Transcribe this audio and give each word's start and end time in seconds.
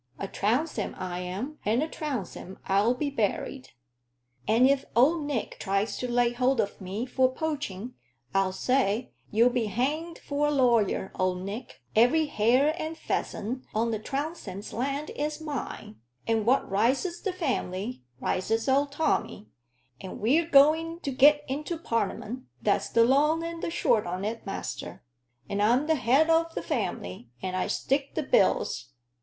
A 0.17 0.27
Trounsem 0.27 0.95
I 0.97 1.19
am, 1.19 1.59
and 1.63 1.83
a 1.83 1.87
Trounsem 1.87 2.57
I'll 2.65 2.95
be 2.95 3.11
buried; 3.11 3.69
and 4.47 4.67
if 4.67 4.83
Old 4.95 5.25
Nick 5.25 5.57
tries 5.59 5.95
to 5.97 6.11
lay 6.11 6.33
hold 6.33 6.59
on 6.59 6.69
me 6.79 7.05
for 7.05 7.31
poaching, 7.31 7.93
I'll 8.33 8.51
say, 8.51 9.11
'You 9.29 9.47
be 9.51 9.67
hanged 9.67 10.17
for 10.17 10.47
a 10.47 10.51
lawyer, 10.51 11.11
Old 11.13 11.43
Nick; 11.43 11.81
every 11.95 12.25
hare 12.25 12.75
and 12.81 12.97
pheasant 12.97 13.61
on 13.75 13.91
the 13.91 13.99
Trounsem's 13.99 14.73
land 14.73 15.11
is 15.11 15.39
mine'; 15.39 16.01
and 16.25 16.47
what 16.47 16.67
rises 16.67 17.21
the 17.21 17.31
family, 17.31 18.01
rises 18.19 18.67
old 18.67 18.91
Tommy; 18.91 19.49
and 20.01 20.19
we're 20.19 20.49
going 20.49 20.99
to 21.01 21.11
get 21.11 21.43
into 21.47 21.77
Parl'ment 21.77 22.45
that's 22.59 22.89
the 22.89 23.05
long 23.05 23.43
and 23.43 23.61
the 23.61 23.69
short 23.69 24.07
on't, 24.07 24.47
master. 24.47 25.03
And 25.47 25.61
I'm 25.61 25.85
the 25.85 25.93
head 25.93 26.27
o' 26.31 26.47
the 26.55 26.63
family, 26.63 27.29
and 27.43 27.55
I 27.55 27.67
stick 27.67 28.15
the 28.15 28.23
bills. 28.23 28.93